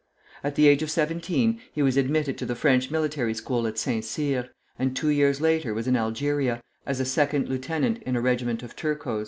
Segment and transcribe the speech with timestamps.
[0.43, 4.03] At the age of seventeen he was admitted to the French military school at Saint
[4.03, 8.63] Cyr, and two years later was in Algeria, as a second lieutenant in a regiment
[8.63, 9.19] of Turcos.